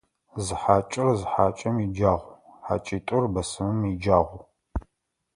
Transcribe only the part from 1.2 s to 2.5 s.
хьакӀэм иджагъу,